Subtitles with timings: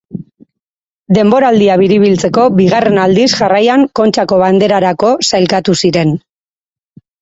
[1.17, 6.21] Denboraldia biribiltzeko bigarren aldiz jarraian Kontxako Banderarako sailkatu ziren.